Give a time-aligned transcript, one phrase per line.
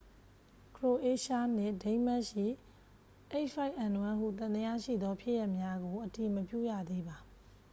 [0.77, 2.45] ခရိုအေးရှားနှင့် ဒိန်းမတ်ရှိ
[3.51, 7.17] h၅n၁ ဟုသံသယရှိသောဖြစ်ရပ်များကို အတည်မပြုရသေးပါ။